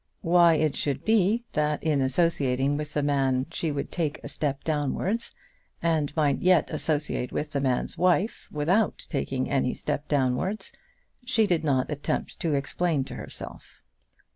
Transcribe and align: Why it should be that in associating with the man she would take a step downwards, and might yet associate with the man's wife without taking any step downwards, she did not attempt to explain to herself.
Why 0.23 0.55
it 0.55 0.75
should 0.75 1.05
be 1.05 1.43
that 1.53 1.83
in 1.83 2.01
associating 2.01 2.75
with 2.75 2.95
the 2.95 3.03
man 3.03 3.45
she 3.51 3.71
would 3.71 3.91
take 3.91 4.19
a 4.23 4.27
step 4.29 4.63
downwards, 4.63 5.35
and 5.79 6.11
might 6.15 6.41
yet 6.41 6.71
associate 6.71 7.31
with 7.31 7.51
the 7.51 7.59
man's 7.61 7.99
wife 7.99 8.47
without 8.51 9.05
taking 9.11 9.47
any 9.47 9.75
step 9.75 10.07
downwards, 10.07 10.71
she 11.23 11.45
did 11.45 11.63
not 11.63 11.91
attempt 11.91 12.39
to 12.39 12.55
explain 12.55 13.03
to 13.03 13.13
herself. 13.13 13.83